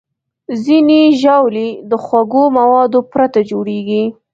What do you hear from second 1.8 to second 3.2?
د خوږو موادو